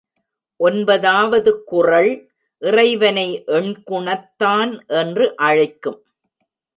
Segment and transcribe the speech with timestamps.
[0.59, 2.09] ஒன்பதாவது குறள்
[2.61, 5.99] இறைவனை எண்குணத்தான் என்று அழைக்கும்.